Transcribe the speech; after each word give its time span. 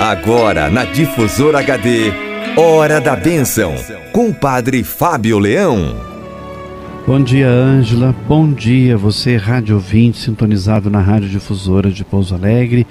Agora 0.00 0.70
na 0.70 0.84
Difusora 0.84 1.58
HD, 1.58 2.12
Hora 2.56 3.00
da 3.00 3.16
Bênção, 3.16 3.74
com 4.12 4.28
o 4.28 4.34
Padre 4.34 4.84
Fábio 4.84 5.40
Leão. 5.40 5.96
Bom 7.04 7.20
dia, 7.20 7.48
Ângela. 7.48 8.14
Bom 8.28 8.52
dia, 8.52 8.96
você, 8.96 9.36
rádio 9.36 9.74
ouvinte, 9.74 10.18
sintonizado 10.18 10.88
na 10.88 11.00
Rádio 11.00 11.28
Difusora 11.28 11.90
de 11.90 12.04
Pouso 12.04 12.32
Alegre. 12.32 12.86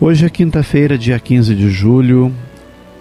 Hoje 0.00 0.24
é 0.24 0.30
quinta-feira, 0.30 0.96
dia 0.96 1.18
15 1.18 1.52
de 1.52 1.68
julho. 1.68 2.32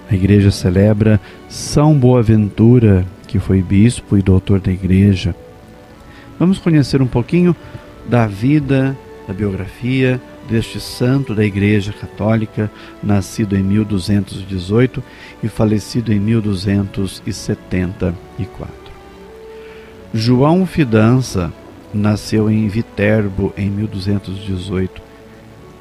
A 0.09 0.15
igreja 0.15 0.49
celebra 0.49 1.21
São 1.47 1.93
Boaventura, 1.93 3.05
que 3.27 3.37
foi 3.37 3.61
bispo 3.61 4.17
e 4.17 4.23
doutor 4.23 4.59
da 4.59 4.71
igreja. 4.71 5.35
Vamos 6.39 6.57
conhecer 6.57 6.99
um 6.99 7.07
pouquinho 7.07 7.55
da 8.09 8.25
vida, 8.25 8.97
da 9.27 9.35
biografia 9.35 10.19
deste 10.47 10.79
santo 10.79 11.33
da 11.33 11.43
Igreja 11.43 11.91
Católica, 11.93 12.71
nascido 13.03 13.55
em 13.55 13.63
1218 13.63 15.03
e 15.43 15.47
falecido 15.47 16.13
em 16.13 16.19
1274. 16.19 18.75
João 20.13 20.65
Fidanza 20.65 21.51
nasceu 21.93 22.49
em 22.49 22.67
Viterbo 22.67 23.53
em 23.57 23.69
1218. 23.69 25.03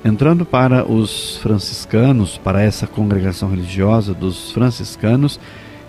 Entrando 0.05 0.45
para 0.45 0.85
os 0.85 1.39
franciscanos, 1.39 2.37
para 2.37 2.63
essa 2.63 2.87
congregação 2.87 3.49
religiosa 3.49 4.13
dos 4.13 4.51
franciscanos, 4.51 5.41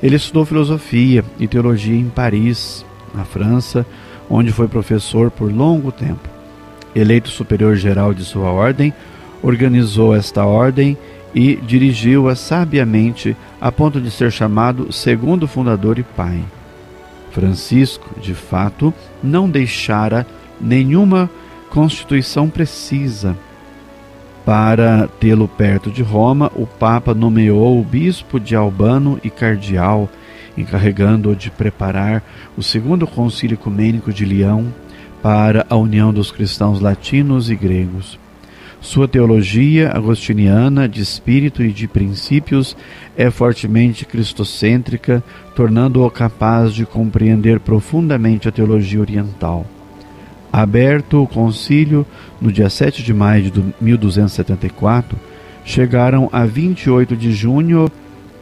ele 0.02 0.16
estudou 0.16 0.46
filosofia 0.46 1.26
e 1.40 1.48
teologia 1.48 1.96
em 1.96 2.10
Paris, 2.10 2.86
na 3.14 3.26
França, 3.26 3.86
onde 4.30 4.52
foi 4.52 4.68
professor 4.68 5.32
por 5.32 5.52
longo 5.52 5.92
tempo 5.92 6.35
eleito 6.96 7.30
superior 7.30 7.76
geral 7.76 8.14
de 8.14 8.24
sua 8.24 8.50
ordem, 8.50 8.94
organizou 9.44 10.16
esta 10.16 10.46
ordem 10.46 10.98
e 11.34 11.58
dirigiu-a 11.58 12.34
sabiamente 12.34 13.36
a 13.60 13.72
ponto 13.72 14.00
de 14.00 14.10
ser 14.10 14.32
chamado 14.32 14.92
segundo 14.92 15.48
fundador 15.48 16.00
e 16.00 16.04
pai. 16.04 16.42
Francisco, 17.32 18.18
de 18.20 18.34
fato, 18.34 18.94
não 19.22 19.50
deixara 19.50 20.26
nenhuma 20.60 21.30
constituição 21.70 22.50
precisa. 22.50 23.36
Para 24.46 25.10
tê-lo 25.20 25.48
perto 25.48 25.92
de 25.92 26.02
Roma, 26.02 26.50
o 26.56 26.66
Papa 26.66 27.14
nomeou 27.14 27.80
o 27.80 27.84
bispo 27.84 28.40
de 28.40 28.56
Albano 28.56 29.20
e 29.22 29.30
cardeal, 29.30 30.08
encarregando-o 30.56 31.36
de 31.36 31.52
preparar 31.52 32.24
o 32.56 32.64
segundo 32.64 33.06
concílio 33.06 33.56
ecumênico 33.56 34.14
de 34.14 34.24
Leão 34.24 34.72
para 35.26 35.66
a 35.72 35.76
união 35.76 36.14
dos 36.14 36.30
cristãos 36.30 36.80
latinos 36.80 37.50
e 37.50 37.56
gregos. 37.56 38.20
Sua 38.80 39.08
teologia 39.08 39.90
agostiniana 39.90 40.88
de 40.88 41.02
espírito 41.02 41.64
e 41.64 41.74
de 41.74 41.88
princípios 41.88 42.78
é 43.18 43.32
fortemente 43.32 44.06
cristocêntrica, 44.06 45.24
tornando-o 45.56 46.12
capaz 46.12 46.76
de 46.76 46.86
compreender 46.86 47.60
profundamente 47.60 48.48
a 48.48 48.52
teologia 48.52 49.02
oriental. 49.02 49.66
Aberto 50.54 51.24
o 51.24 51.28
concílio 51.28 52.06
no 52.40 52.52
dia 52.52 52.70
7 52.70 53.02
de 53.02 53.12
maio 53.12 53.50
de 53.50 53.64
1274, 53.82 55.18
chegaram 55.66 56.30
a 56.32 56.46
28 56.46 57.18
de 57.18 57.34
junho 57.34 57.92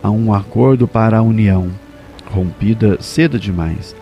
a 0.04 0.12
um 0.12 0.34
acordo 0.34 0.86
para 0.86 1.20
a 1.20 1.22
união, 1.22 1.70
rompida 2.30 2.98
cedo 3.00 3.40
demais 3.40 3.96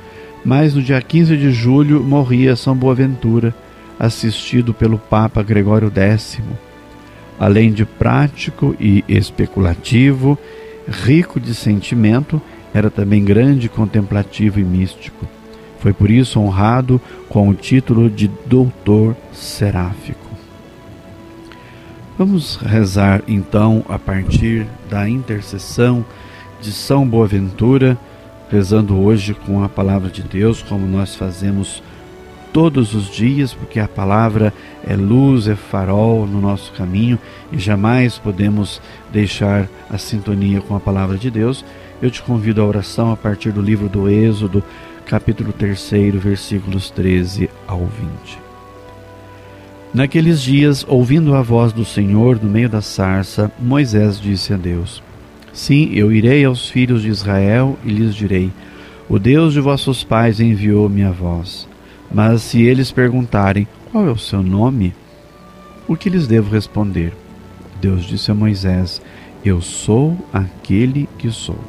mas 0.44 0.74
no 0.74 0.82
dia 0.82 1.02
15 1.02 1.38
de 1.38 1.52
julho 1.52 2.04
morria 2.04 2.56
São 2.56 2.76
Boaventura, 2.76 3.54
assistido 4.00 4.74
pelo 4.74 4.98
Papa 4.98 5.44
Gregório 5.44 5.92
X. 5.94 6.40
Além 7.40 7.72
de 7.72 7.86
prático 7.86 8.76
e 8.80 9.04
especulativo, 9.08 10.38
rico 10.88 11.40
de 11.40 11.54
sentimento, 11.54 12.42
era 12.74 12.90
também 12.90 13.24
grande 13.24 13.70
contemplativo 13.70 14.60
e 14.60 14.64
místico. 14.64 15.26
Foi 15.80 15.94
por 15.94 16.10
isso 16.10 16.40
honrado 16.40 17.02
com 17.28 17.50
o 17.50 17.56
título 17.56 18.10
de 18.10 18.30
Doutor 18.46 19.16
Seráfico. 19.34 20.30
Vamos 22.18 22.56
rezar 22.58 23.24
então 23.28 23.84
a 23.90 23.98
partir 23.98 24.68
da 24.90 25.10
intercessão 25.10 26.06
de 26.62 26.72
São 26.72 27.08
Boaventura 27.08 27.98
rezando 28.52 29.00
hoje 29.00 29.34
com 29.34 29.64
a 29.64 29.70
palavra 29.70 30.10
de 30.10 30.22
Deus, 30.22 30.62
como 30.62 30.86
nós 30.86 31.16
fazemos 31.16 31.82
todos 32.52 32.94
os 32.94 33.10
dias, 33.10 33.54
porque 33.54 33.80
a 33.80 33.88
palavra 33.88 34.54
é 34.86 34.94
luz, 34.94 35.48
é 35.48 35.56
farol 35.56 36.28
no 36.28 36.42
nosso 36.42 36.74
caminho 36.74 37.18
e 37.50 37.58
jamais 37.58 38.18
podemos 38.18 38.82
deixar 39.10 39.70
a 39.90 39.98
sintonia 39.98 40.60
com 40.60 40.76
a 40.76 40.82
palavra 40.82 41.18
de 41.18 41.32
Deus. 41.32 41.64
Eu 42.02 42.12
te 42.12 42.22
convido 42.22 42.62
à 42.62 42.66
oração 42.66 43.10
a 43.10 43.16
partir 43.16 43.54
do 43.54 43.62
livro 43.62 43.88
do 43.88 44.10
Êxodo, 44.10 44.62
capítulo 45.06 45.54
3, 45.54 46.16
versículos 46.16 46.90
13 46.90 47.50
ao 47.66 47.80
20. 47.80 48.40
Naqueles 49.94 50.42
dias, 50.42 50.86
ouvindo 50.88 51.36
a 51.36 51.42
voz 51.42 51.72
do 51.72 51.86
Senhor 51.86 52.38
no 52.42 52.50
meio 52.50 52.68
da 52.68 52.82
sarça, 52.82 53.50
Moisés 53.60 54.20
disse 54.20 54.54
a 54.54 54.58
Deus: 54.58 55.02
Sim, 55.54 55.92
eu 55.94 56.12
irei 56.12 56.46
aos 56.46 56.70
filhos 56.70 57.02
de 57.02 57.10
Israel 57.10 57.78
e 57.84 57.90
lhes 57.90 58.16
direi: 58.16 58.52
O 59.10 59.20
Deus 59.20 59.54
de 59.54 59.60
vossos 59.60 60.04
pais 60.04 60.40
enviou-me 60.40 61.04
a 61.04 61.12
vós. 61.12 61.68
Mas 62.14 62.42
se 62.42 62.62
eles 62.62 62.92
perguntarem: 62.92 63.68
Qual 63.92 64.08
é 64.08 64.12
o 64.12 64.18
seu 64.18 64.42
nome? 64.42 64.94
O 65.88 65.96
que 65.96 66.10
lhes 66.10 66.28
devo 66.28 66.54
responder? 66.54 67.14
Deus 67.82 68.06
disse 68.06 68.32
a 68.32 68.36
Moisés: 68.36 69.02
Eu 69.44 69.62
sou 69.62 70.18
aquele 70.32 71.10
que 71.18 71.30
sou. 71.30 71.60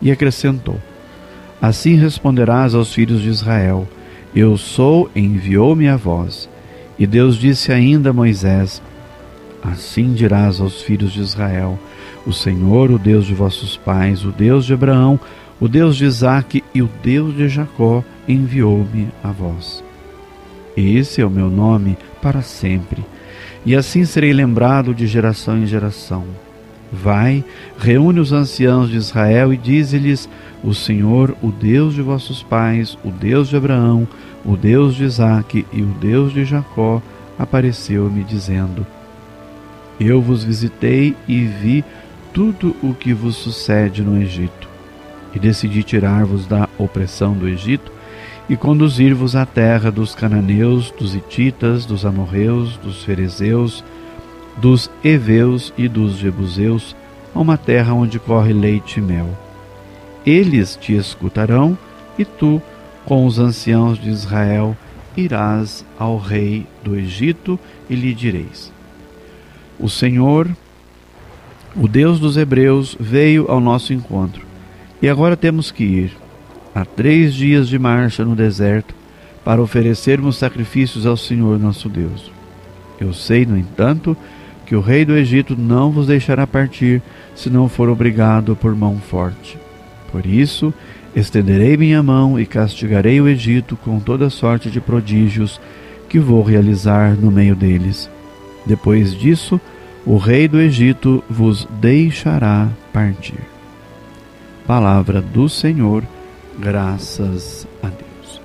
E 0.00 0.10
acrescentou: 0.10 0.80
Assim 1.60 1.96
responderás 1.96 2.74
aos 2.74 2.94
filhos 2.94 3.20
de 3.20 3.28
Israel: 3.28 3.86
Eu 4.34 4.56
sou, 4.56 5.10
enviou-me 5.14 5.88
a 5.88 5.96
vós. 5.96 6.48
E 6.98 7.06
Deus 7.06 7.36
disse 7.36 7.70
ainda 7.70 8.10
a 8.10 8.14
Moisés: 8.14 8.80
Assim 9.62 10.12
dirás 10.12 10.60
aos 10.60 10.82
filhos 10.82 11.12
de 11.12 11.20
Israel: 11.20 11.78
o 12.26 12.32
Senhor, 12.32 12.90
o 12.90 12.98
Deus 12.98 13.26
de 13.26 13.34
vossos 13.34 13.76
pais, 13.76 14.24
o 14.24 14.30
Deus 14.30 14.64
de 14.64 14.74
Abraão, 14.74 15.18
o 15.60 15.68
Deus 15.68 15.96
de 15.96 16.06
Isaque 16.06 16.64
e 16.74 16.80
o 16.80 16.88
Deus 17.02 17.36
de 17.36 17.48
Jacó 17.48 18.02
enviou-me 18.26 19.08
a 19.22 19.30
vós. 19.30 19.84
Esse 20.76 21.20
é 21.20 21.26
o 21.26 21.30
meu 21.30 21.50
nome 21.50 21.98
para 22.22 22.40
sempre, 22.40 23.04
e 23.66 23.76
assim 23.76 24.04
serei 24.04 24.32
lembrado 24.32 24.94
de 24.94 25.06
geração 25.06 25.58
em 25.58 25.66
geração. 25.66 26.24
Vai, 26.92 27.44
reúne 27.78 28.18
os 28.18 28.32
anciãos 28.32 28.88
de 28.88 28.96
Israel 28.96 29.52
e 29.52 29.56
dize-lhes: 29.56 30.28
O 30.64 30.74
Senhor, 30.74 31.36
o 31.42 31.52
Deus 31.52 31.94
de 31.94 32.02
vossos 32.02 32.42
pais, 32.42 32.98
o 33.04 33.10
Deus 33.10 33.48
de 33.48 33.56
Abraão, 33.56 34.08
o 34.44 34.56
Deus 34.56 34.94
de 34.94 35.04
Isaque 35.04 35.66
e 35.72 35.82
o 35.82 35.86
Deus 35.86 36.32
de 36.32 36.44
Jacó, 36.44 37.00
apareceu-me 37.38 38.24
dizendo: 38.24 38.84
Eu 40.00 40.22
vos 40.22 40.42
visitei 40.42 41.14
e 41.28 41.44
vi 41.44 41.84
tudo 42.32 42.74
o 42.82 42.94
que 42.94 43.12
vos 43.12 43.36
sucede 43.36 44.02
no 44.02 44.20
Egito, 44.20 44.66
e 45.34 45.38
decidi 45.38 45.82
tirar-vos 45.82 46.46
da 46.46 46.66
opressão 46.78 47.34
do 47.34 47.46
Egito 47.46 47.92
e 48.48 48.56
conduzir-vos 48.56 49.36
à 49.36 49.44
terra 49.44 49.90
dos 49.92 50.14
cananeus, 50.14 50.90
dos 50.90 51.14
hititas, 51.14 51.84
dos 51.84 52.06
amorreus, 52.06 52.78
dos 52.78 53.04
ferezeus, 53.04 53.84
dos 54.56 54.90
heveus 55.04 55.72
e 55.76 55.86
dos 55.86 56.16
jebuseus, 56.16 56.96
a 57.34 57.38
uma 57.38 57.58
terra 57.58 57.92
onde 57.92 58.18
corre 58.18 58.52
leite 58.54 58.98
e 58.98 59.02
mel. 59.02 59.28
Eles 60.24 60.76
te 60.76 60.96
escutarão, 60.96 61.76
e 62.18 62.24
tu, 62.24 62.60
com 63.04 63.26
os 63.26 63.38
anciãos 63.38 63.98
de 63.98 64.08
Israel, 64.08 64.76
irás 65.16 65.84
ao 65.98 66.16
rei 66.18 66.66
do 66.82 66.96
Egito 66.96 67.58
e 67.88 67.94
lhe 67.94 68.12
direis: 68.14 68.72
O 69.80 69.88
Senhor, 69.88 70.48
o 71.74 71.88
Deus 71.88 72.20
dos 72.20 72.36
Hebreus 72.36 72.96
veio 73.00 73.50
ao 73.50 73.60
nosso 73.60 73.94
encontro. 73.94 74.44
E 75.00 75.08
agora 75.08 75.36
temos 75.36 75.70
que 75.70 75.84
ir. 75.84 76.16
Há 76.74 76.84
três 76.84 77.34
dias 77.34 77.66
de 77.66 77.78
marcha 77.78 78.24
no 78.24 78.36
deserto 78.36 78.94
para 79.42 79.62
oferecermos 79.62 80.36
sacrifícios 80.36 81.06
ao 81.06 81.16
Senhor 81.16 81.58
nosso 81.58 81.88
Deus. 81.88 82.30
Eu 83.00 83.14
sei, 83.14 83.46
no 83.46 83.56
entanto, 83.56 84.14
que 84.66 84.76
o 84.76 84.80
rei 84.80 85.04
do 85.04 85.16
Egito 85.16 85.56
não 85.56 85.90
vos 85.90 86.06
deixará 86.06 86.46
partir 86.46 87.00
se 87.34 87.48
não 87.48 87.68
for 87.68 87.88
obrigado 87.88 88.54
por 88.54 88.76
mão 88.76 88.98
forte. 88.98 89.58
Por 90.12 90.26
isso, 90.26 90.74
estenderei 91.16 91.76
minha 91.76 92.02
mão 92.02 92.38
e 92.38 92.44
castigarei 92.44 93.20
o 93.20 93.26
Egito 93.26 93.76
com 93.76 93.98
toda 93.98 94.28
sorte 94.28 94.70
de 94.70 94.80
prodígios 94.80 95.58
que 96.08 96.18
vou 96.18 96.42
realizar 96.42 97.16
no 97.16 97.30
meio 97.30 97.56
deles. 97.56 98.10
Depois 98.66 99.14
disso, 99.18 99.60
o 100.04 100.16
rei 100.16 100.48
do 100.48 100.60
Egito 100.60 101.22
vos 101.28 101.68
deixará 101.80 102.68
partir. 102.92 103.40
Palavra 104.66 105.20
do 105.20 105.48
Senhor, 105.48 106.04
graças 106.58 107.66
a 107.82 107.88
Deus. 107.88 108.40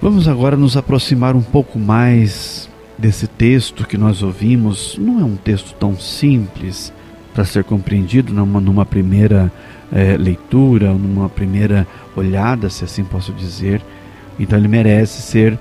Vamos 0.00 0.26
agora 0.26 0.56
nos 0.56 0.76
aproximar 0.76 1.36
um 1.36 1.42
pouco 1.42 1.78
mais 1.78 2.68
desse 2.98 3.26
texto 3.26 3.86
que 3.86 3.96
nós 3.96 4.22
ouvimos. 4.22 4.96
Não 4.98 5.20
é 5.20 5.24
um 5.24 5.36
texto 5.36 5.74
tão 5.74 5.96
simples, 5.98 6.92
para 7.32 7.44
ser 7.44 7.64
compreendido 7.64 8.32
numa, 8.32 8.60
numa 8.60 8.84
primeira 8.84 9.50
é, 9.90 10.16
leitura, 10.16 10.92
numa 10.92 11.28
primeira 11.28 11.86
olhada, 12.14 12.68
se 12.68 12.84
assim 12.84 13.04
posso 13.04 13.32
dizer. 13.32 13.80
Então 14.38 14.58
ele 14.58 14.68
merece 14.68 15.22
ser 15.22 15.58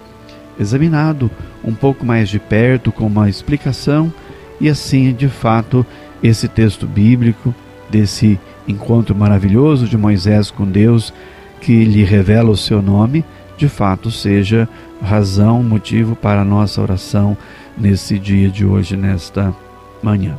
examinado 0.60 1.32
um 1.64 1.74
pouco 1.74 2.06
mais 2.06 2.30
de 2.30 2.40
perto, 2.40 2.92
com 2.92 3.08
uma 3.08 3.30
explicação, 3.30 4.12
e 4.62 4.70
assim, 4.70 5.12
de 5.12 5.28
fato, 5.28 5.84
esse 6.22 6.48
texto 6.48 6.86
bíblico, 6.86 7.54
desse 7.90 8.40
encontro 8.68 9.16
maravilhoso 9.16 9.88
de 9.88 9.98
Moisés 9.98 10.52
com 10.52 10.66
Deus, 10.66 11.12
que 11.60 11.84
lhe 11.84 12.04
revela 12.04 12.52
o 12.52 12.56
seu 12.56 12.80
nome, 12.80 13.26
de 13.58 13.68
fato 13.68 14.12
seja 14.12 14.70
razão, 15.02 15.64
motivo 15.64 16.16
para 16.16 16.42
a 16.42 16.46
nossa 16.46 16.80
oração 16.80 17.36
nesse 17.76 18.20
dia 18.20 18.50
de 18.50 18.64
hoje, 18.64 18.96
nesta 18.96 19.54
manhã. 20.02 20.38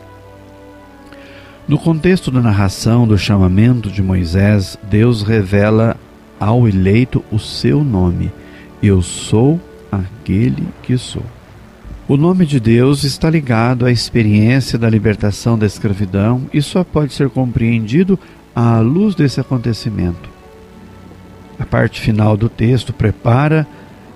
No 1.66 1.76
contexto 1.76 2.30
da 2.30 2.40
narração 2.40 3.06
do 3.06 3.18
chamamento 3.18 3.90
de 3.90 4.02
Moisés, 4.02 4.78
Deus 4.84 5.22
revela 5.22 5.96
ao 6.38 6.68
eleito 6.68 7.24
o 7.30 7.40
seu 7.40 7.82
nome: 7.82 8.32
Eu 8.80 9.02
sou 9.02 9.60
aquele 9.90 10.66
que 10.82 10.96
sou. 10.96 11.24
O 12.12 12.16
nome 12.18 12.44
de 12.44 12.60
Deus 12.60 13.04
está 13.04 13.30
ligado 13.30 13.86
à 13.86 13.90
experiência 13.90 14.78
da 14.78 14.86
libertação 14.86 15.58
da 15.58 15.64
escravidão 15.64 16.42
e 16.52 16.60
só 16.60 16.84
pode 16.84 17.14
ser 17.14 17.30
compreendido 17.30 18.18
à 18.54 18.80
luz 18.80 19.14
desse 19.14 19.40
acontecimento. 19.40 20.28
A 21.58 21.64
parte 21.64 22.02
final 22.02 22.36
do 22.36 22.50
texto 22.50 22.92
prepara 22.92 23.66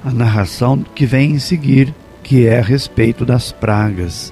a 0.05 0.13
narração 0.13 0.85
que 0.95 1.07
vem 1.07 1.31
em 1.31 1.39
seguir, 1.39 1.95
que 2.23 2.47
é 2.47 2.59
a 2.59 2.63
respeito 2.63 3.25
das 3.25 3.51
pragas. 3.51 4.31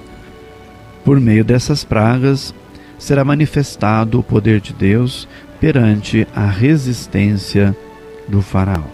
Por 1.03 1.19
meio 1.19 1.43
dessas 1.43 1.83
pragas, 1.83 2.53
será 2.99 3.25
manifestado 3.25 4.19
o 4.19 4.23
poder 4.23 4.61
de 4.61 4.73
Deus 4.73 5.27
perante 5.59 6.27
a 6.35 6.45
resistência 6.45 7.75
do 8.27 8.43
Faraó. 8.43 8.85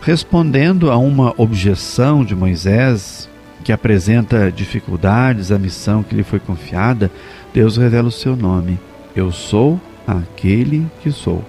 Respondendo 0.00 0.92
a 0.92 0.96
uma 0.96 1.34
objeção 1.36 2.24
de 2.24 2.36
Moisés, 2.36 3.31
que 3.62 3.72
apresenta 3.72 4.52
dificuldades 4.52 5.50
à 5.50 5.58
missão 5.58 6.02
que 6.02 6.14
lhe 6.14 6.22
foi 6.22 6.38
confiada, 6.40 7.10
Deus 7.54 7.76
revela 7.76 8.08
o 8.08 8.12
seu 8.12 8.36
nome: 8.36 8.78
Eu 9.16 9.32
sou 9.32 9.80
aquele 10.06 10.86
que 11.02 11.10
sou. 11.10 11.44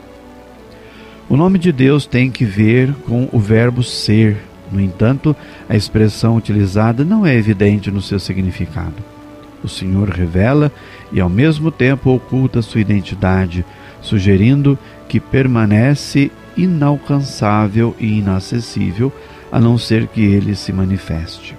O 1.29 1.35
nome 1.35 1.57
de 1.57 1.71
Deus 1.71 2.05
tem 2.05 2.29
que 2.29 2.45
ver 2.45 2.93
com 3.05 3.27
o 3.31 3.39
verbo 3.39 3.83
ser. 3.83 4.37
No 4.71 4.79
entanto, 4.79 5.35
a 5.69 5.75
expressão 5.75 6.35
utilizada 6.35 7.03
não 7.03 7.25
é 7.25 7.35
evidente 7.35 7.91
no 7.91 8.01
seu 8.01 8.19
significado. 8.19 8.95
O 9.63 9.69
Senhor 9.69 10.09
revela 10.09 10.71
e 11.11 11.21
ao 11.21 11.29
mesmo 11.29 11.71
tempo 11.71 12.11
oculta 12.11 12.61
sua 12.61 12.81
identidade, 12.81 13.65
sugerindo 14.01 14.77
que 15.07 15.19
permanece 15.19 16.31
inalcançável 16.57 17.95
e 17.99 18.19
inacessível, 18.19 19.11
a 19.51 19.59
não 19.59 19.77
ser 19.77 20.07
que 20.07 20.21
ele 20.21 20.55
se 20.55 20.73
manifeste. 20.73 21.55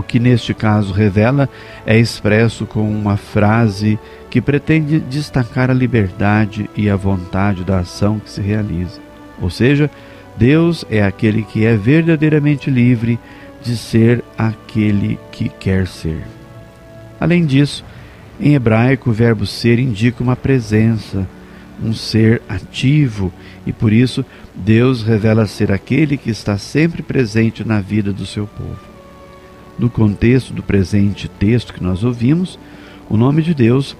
O 0.00 0.02
que 0.02 0.18
neste 0.18 0.54
caso 0.54 0.94
revela 0.94 1.46
é 1.84 1.98
expresso 1.98 2.64
com 2.64 2.90
uma 2.90 3.18
frase 3.18 3.98
que 4.30 4.40
pretende 4.40 4.98
destacar 4.98 5.70
a 5.70 5.74
liberdade 5.74 6.70
e 6.74 6.88
a 6.88 6.96
vontade 6.96 7.64
da 7.64 7.80
ação 7.80 8.18
que 8.18 8.30
se 8.30 8.40
realiza. 8.40 8.98
Ou 9.42 9.50
seja, 9.50 9.90
Deus 10.38 10.86
é 10.90 11.02
aquele 11.02 11.42
que 11.42 11.66
é 11.66 11.76
verdadeiramente 11.76 12.70
livre 12.70 13.20
de 13.62 13.76
ser 13.76 14.24
aquele 14.38 15.18
que 15.30 15.50
quer 15.50 15.86
ser. 15.86 16.22
Além 17.20 17.44
disso, 17.44 17.84
em 18.40 18.54
hebraico, 18.54 19.10
o 19.10 19.12
verbo 19.12 19.44
ser 19.44 19.78
indica 19.78 20.22
uma 20.22 20.34
presença, 20.34 21.28
um 21.84 21.92
ser 21.92 22.40
ativo, 22.48 23.30
e 23.66 23.72
por 23.72 23.92
isso 23.92 24.24
Deus 24.54 25.02
revela 25.02 25.46
ser 25.46 25.70
aquele 25.70 26.16
que 26.16 26.30
está 26.30 26.56
sempre 26.56 27.02
presente 27.02 27.68
na 27.68 27.82
vida 27.82 28.14
do 28.14 28.24
seu 28.24 28.46
povo. 28.46 28.89
No 29.78 29.88
contexto 29.88 30.52
do 30.52 30.62
presente 30.62 31.28
texto 31.28 31.72
que 31.72 31.82
nós 31.82 32.04
ouvimos, 32.04 32.58
o 33.08 33.16
nome 33.16 33.42
de 33.42 33.54
Deus 33.54 33.96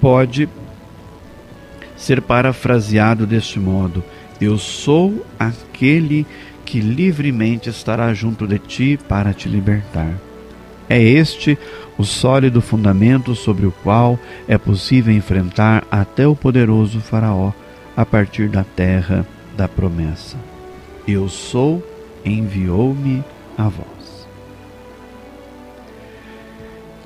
pode 0.00 0.48
ser 1.96 2.20
parafraseado 2.20 3.26
deste 3.26 3.58
modo: 3.58 4.04
Eu 4.40 4.58
sou 4.58 5.24
aquele 5.38 6.26
que 6.64 6.80
livremente 6.80 7.68
estará 7.68 8.12
junto 8.14 8.46
de 8.46 8.58
ti 8.58 8.98
para 9.08 9.32
te 9.32 9.48
libertar. 9.48 10.14
É 10.88 11.00
este 11.00 11.58
o 11.96 12.04
sólido 12.04 12.60
fundamento 12.60 13.34
sobre 13.34 13.66
o 13.66 13.72
qual 13.72 14.18
é 14.46 14.58
possível 14.58 15.14
enfrentar 15.14 15.86
até 15.90 16.26
o 16.26 16.36
poderoso 16.36 17.00
Faraó 17.00 17.52
a 17.96 18.04
partir 18.04 18.48
da 18.48 18.64
terra 18.64 19.26
da 19.56 19.68
promessa. 19.68 20.36
Eu 21.06 21.28
sou, 21.28 21.82
enviou-me 22.24 23.22
a 23.56 23.68
vós. 23.68 23.93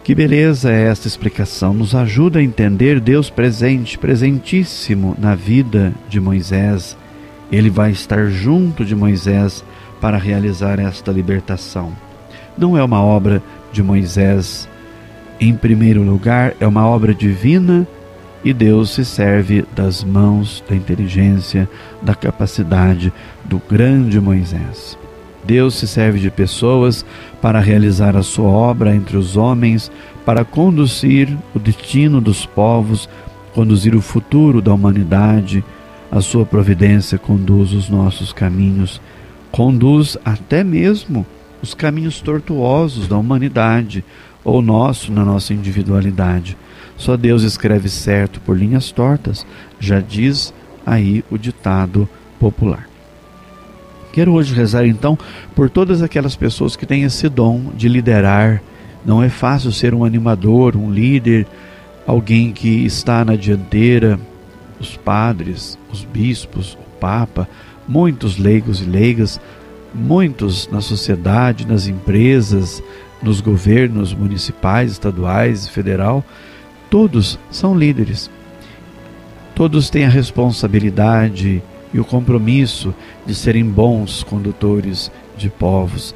Que 0.08 0.14
beleza 0.14 0.72
é 0.72 0.84
esta 0.84 1.06
explicação! 1.06 1.74
Nos 1.74 1.94
ajuda 1.94 2.38
a 2.38 2.42
entender 2.42 2.98
Deus 2.98 3.28
presente, 3.28 3.98
presentíssimo 3.98 5.14
na 5.18 5.34
vida 5.34 5.92
de 6.08 6.18
Moisés. 6.18 6.96
Ele 7.52 7.68
vai 7.68 7.90
estar 7.90 8.24
junto 8.30 8.86
de 8.86 8.96
Moisés 8.96 9.62
para 10.00 10.16
realizar 10.16 10.80
esta 10.80 11.12
libertação. 11.12 11.92
Não 12.56 12.74
é 12.74 12.82
uma 12.82 13.02
obra 13.02 13.42
de 13.70 13.82
Moisés 13.82 14.66
em 15.38 15.54
primeiro 15.54 16.02
lugar, 16.02 16.54
é 16.58 16.66
uma 16.66 16.86
obra 16.86 17.12
divina 17.12 17.86
e 18.42 18.54
Deus 18.54 18.94
se 18.94 19.04
serve 19.04 19.66
das 19.76 20.02
mãos, 20.02 20.64
da 20.66 20.74
inteligência, 20.74 21.68
da 22.00 22.14
capacidade 22.14 23.12
do 23.44 23.60
grande 23.68 24.18
Moisés. 24.18 24.96
Deus 25.48 25.76
se 25.76 25.88
serve 25.88 26.18
de 26.18 26.30
pessoas 26.30 27.06
para 27.40 27.58
realizar 27.58 28.14
a 28.18 28.22
sua 28.22 28.50
obra 28.50 28.94
entre 28.94 29.16
os 29.16 29.34
homens, 29.34 29.90
para 30.22 30.44
conduzir 30.44 31.34
o 31.54 31.58
destino 31.58 32.20
dos 32.20 32.44
povos, 32.44 33.08
conduzir 33.54 33.94
o 33.94 34.02
futuro 34.02 34.60
da 34.60 34.74
humanidade. 34.74 35.64
A 36.12 36.20
sua 36.20 36.44
providência 36.44 37.16
conduz 37.16 37.72
os 37.72 37.88
nossos 37.88 38.30
caminhos, 38.30 39.00
conduz 39.50 40.18
até 40.22 40.62
mesmo 40.62 41.24
os 41.62 41.72
caminhos 41.72 42.20
tortuosos 42.20 43.08
da 43.08 43.16
humanidade, 43.16 44.04
ou 44.44 44.60
nosso 44.60 45.10
na 45.10 45.24
nossa 45.24 45.54
individualidade. 45.54 46.58
Só 46.94 47.16
Deus 47.16 47.42
escreve 47.42 47.88
certo 47.88 48.38
por 48.38 48.54
linhas 48.54 48.92
tortas, 48.92 49.46
já 49.80 49.98
diz 49.98 50.52
aí 50.84 51.24
o 51.30 51.38
ditado 51.38 52.06
popular. 52.38 52.87
Quero 54.12 54.32
hoje 54.32 54.54
rezar 54.54 54.86
então 54.86 55.18
por 55.54 55.68
todas 55.68 56.02
aquelas 56.02 56.34
pessoas 56.34 56.76
que 56.76 56.86
têm 56.86 57.04
esse 57.04 57.28
dom 57.28 57.70
de 57.74 57.88
liderar. 57.88 58.62
Não 59.04 59.22
é 59.22 59.28
fácil 59.28 59.70
ser 59.72 59.94
um 59.94 60.04
animador, 60.04 60.76
um 60.76 60.90
líder, 60.90 61.46
alguém 62.06 62.52
que 62.52 62.84
está 62.84 63.24
na 63.24 63.36
dianteira, 63.36 64.18
os 64.80 64.96
padres, 64.96 65.78
os 65.90 66.04
bispos, 66.04 66.74
o 66.74 66.98
Papa, 66.98 67.48
muitos 67.86 68.38
leigos 68.38 68.80
e 68.80 68.84
leigas, 68.84 69.40
muitos 69.94 70.68
na 70.68 70.80
sociedade, 70.80 71.66
nas 71.66 71.86
empresas, 71.86 72.82
nos 73.22 73.40
governos 73.40 74.12
municipais, 74.12 74.92
estaduais 74.92 75.66
e 75.66 75.70
federal, 75.70 76.24
todos 76.90 77.38
são 77.50 77.76
líderes. 77.76 78.30
Todos 79.54 79.90
têm 79.90 80.04
a 80.04 80.08
responsabilidade 80.08 81.62
e 81.92 82.00
o 82.00 82.04
compromisso 82.04 82.94
de 83.26 83.34
serem 83.34 83.64
bons 83.64 84.22
condutores 84.22 85.10
de 85.36 85.48
povos. 85.48 86.14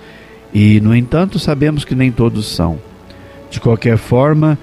E, 0.53 0.81
no 0.81 0.95
entanto, 0.95 1.39
sabemos 1.39 1.85
que 1.85 1.95
nem 1.95 2.13
todos 2.13 2.47
são. 2.47 2.79
De 3.51 3.61
qualquer 3.61 3.97
forma, 3.97 4.59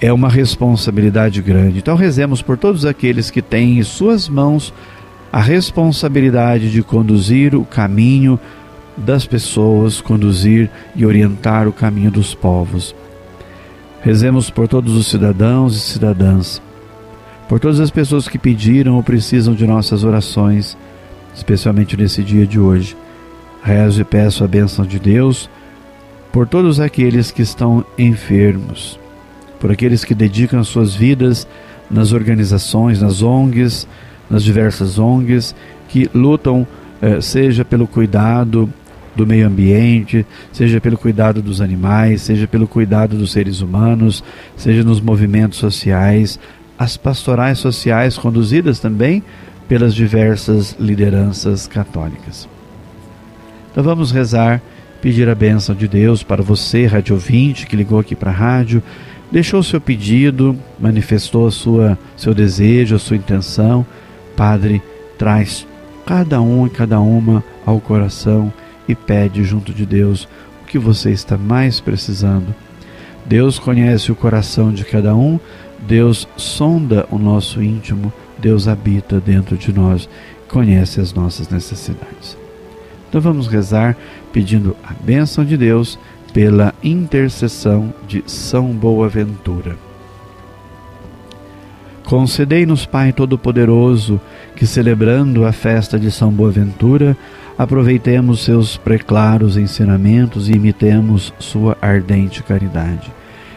é 0.00 0.12
uma 0.12 0.28
responsabilidade 0.28 1.40
grande. 1.42 1.78
Então, 1.78 1.96
rezemos 1.96 2.42
por 2.42 2.56
todos 2.56 2.84
aqueles 2.84 3.30
que 3.30 3.42
têm 3.42 3.78
em 3.78 3.82
suas 3.82 4.28
mãos 4.28 4.72
a 5.32 5.40
responsabilidade 5.40 6.70
de 6.70 6.82
conduzir 6.82 7.54
o 7.54 7.64
caminho 7.64 8.38
das 8.96 9.26
pessoas, 9.26 10.00
conduzir 10.00 10.70
e 10.94 11.04
orientar 11.04 11.68
o 11.68 11.72
caminho 11.72 12.10
dos 12.10 12.34
povos. 12.34 12.94
Rezemos 14.00 14.48
por 14.48 14.68
todos 14.68 14.94
os 14.94 15.06
cidadãos 15.06 15.76
e 15.76 15.80
cidadãs, 15.80 16.62
por 17.48 17.60
todas 17.60 17.80
as 17.80 17.90
pessoas 17.90 18.28
que 18.28 18.38
pediram 18.38 18.96
ou 18.96 19.02
precisam 19.02 19.54
de 19.54 19.66
nossas 19.66 20.04
orações, 20.04 20.76
especialmente 21.34 21.96
nesse 21.96 22.22
dia 22.22 22.46
de 22.46 22.58
hoje. 22.58 22.96
Rezo 23.62 24.00
e 24.00 24.04
peço 24.04 24.44
a 24.44 24.48
bênção 24.48 24.84
de 24.84 24.98
Deus 24.98 25.50
por 26.32 26.46
todos 26.46 26.80
aqueles 26.80 27.30
que 27.30 27.42
estão 27.42 27.84
enfermos, 27.98 28.98
por 29.58 29.70
aqueles 29.70 30.04
que 30.04 30.14
dedicam 30.14 30.62
suas 30.62 30.94
vidas 30.94 31.46
nas 31.90 32.12
organizações, 32.12 33.00
nas 33.00 33.22
ONGs, 33.22 33.88
nas 34.28 34.42
diversas 34.42 34.98
ONGs, 34.98 35.54
que 35.88 36.10
lutam, 36.12 36.66
eh, 37.00 37.20
seja 37.20 37.64
pelo 37.64 37.86
cuidado 37.86 38.68
do 39.16 39.26
meio 39.26 39.46
ambiente, 39.46 40.26
seja 40.52 40.78
pelo 40.78 40.98
cuidado 40.98 41.40
dos 41.40 41.62
animais, 41.62 42.20
seja 42.20 42.46
pelo 42.46 42.68
cuidado 42.68 43.16
dos 43.16 43.32
seres 43.32 43.62
humanos, 43.62 44.22
seja 44.56 44.84
nos 44.84 45.00
movimentos 45.00 45.58
sociais, 45.58 46.38
as 46.78 46.96
pastorais 46.96 47.58
sociais 47.58 48.18
conduzidas 48.18 48.78
também 48.78 49.22
pelas 49.68 49.94
diversas 49.94 50.76
lideranças 50.78 51.66
católicas. 51.66 52.48
Então 53.70 53.82
vamos 53.82 54.10
rezar, 54.10 54.62
pedir 55.00 55.28
a 55.28 55.34
bênção 55.34 55.74
de 55.74 55.86
Deus 55.88 56.22
para 56.22 56.42
você, 56.42 56.86
rádio 56.86 57.14
ouvinte, 57.14 57.66
que 57.66 57.76
ligou 57.76 57.98
aqui 57.98 58.14
para 58.14 58.30
a 58.30 58.34
rádio, 58.34 58.82
deixou 59.30 59.62
seu 59.62 59.80
pedido, 59.80 60.56
manifestou 60.78 61.46
a 61.46 61.50
sua, 61.50 61.98
seu 62.16 62.32
desejo, 62.32 62.96
a 62.96 62.98
sua 62.98 63.16
intenção. 63.16 63.84
Padre, 64.36 64.82
traz 65.18 65.66
cada 66.06 66.40
um 66.40 66.66
e 66.66 66.70
cada 66.70 67.00
uma 67.00 67.42
ao 67.64 67.80
coração 67.80 68.52
e 68.88 68.94
pede 68.94 69.42
junto 69.42 69.72
de 69.72 69.84
Deus 69.84 70.28
o 70.62 70.66
que 70.66 70.78
você 70.78 71.10
está 71.10 71.36
mais 71.36 71.80
precisando. 71.80 72.54
Deus 73.24 73.58
conhece 73.58 74.12
o 74.12 74.16
coração 74.16 74.72
de 74.72 74.84
cada 74.84 75.14
um, 75.14 75.40
Deus 75.80 76.28
sonda 76.36 77.06
o 77.10 77.18
nosso 77.18 77.62
íntimo, 77.62 78.12
Deus 78.38 78.68
habita 78.68 79.20
dentro 79.20 79.56
de 79.56 79.72
nós, 79.72 80.08
conhece 80.48 81.00
as 81.00 81.12
nossas 81.12 81.48
necessidades. 81.48 82.36
Então 83.08 83.20
vamos 83.20 83.46
rezar 83.46 83.96
pedindo 84.32 84.76
a 84.84 84.92
bênção 84.92 85.44
de 85.44 85.56
Deus 85.56 85.98
pela 86.32 86.74
intercessão 86.82 87.94
de 88.06 88.22
São 88.26 88.72
Boaventura. 88.72 89.76
Concedei-nos, 92.04 92.86
Pai 92.86 93.12
Todo-Poderoso, 93.12 94.20
que 94.54 94.66
celebrando 94.66 95.44
a 95.44 95.52
festa 95.52 95.98
de 95.98 96.10
São 96.10 96.30
Boaventura, 96.30 97.16
aproveitemos 97.58 98.44
seus 98.44 98.76
preclaros 98.76 99.56
ensinamentos 99.56 100.48
e 100.48 100.52
imitemos 100.52 101.34
sua 101.38 101.76
ardente 101.80 102.42
caridade. 102.42 103.10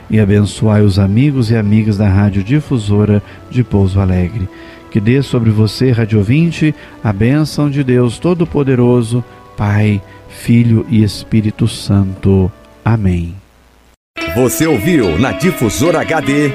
E 0.09 0.19
abençoai 0.19 0.81
os 0.81 0.97
amigos 0.97 1.51
e 1.51 1.55
amigas 1.55 1.97
da 1.97 2.07
Rádio 2.07 2.43
Difusora 2.43 3.21
de 3.49 3.63
Pouso 3.63 3.99
Alegre. 3.99 4.49
Que 4.89 4.99
dê 4.99 5.21
sobre 5.21 5.51
você, 5.51 5.91
Rádio 5.91 6.17
Ouvinte, 6.17 6.73
a 7.03 7.13
bênção 7.13 7.69
de 7.69 7.83
Deus 7.83 8.17
Todo-Poderoso, 8.17 9.23
Pai, 9.55 10.01
Filho 10.29 10.85
e 10.89 11.03
Espírito 11.03 11.67
Santo. 11.67 12.51
Amém. 12.83 13.35
Você 14.35 14.65
ouviu 14.65 15.19
na 15.19 15.31
Difusora 15.31 16.01
HD 16.01 16.51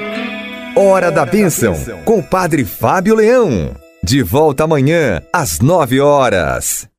Hora 0.75 1.09
da 1.09 1.25
Bênção, 1.25 1.73
com 2.03 2.19
o 2.19 2.23
Padre 2.23 2.65
Fábio 2.65 3.15
Leão. 3.15 3.73
De 4.03 4.21
volta 4.21 4.65
amanhã, 4.65 5.21
às 5.31 5.61
nove 5.61 6.01
horas. 6.01 6.89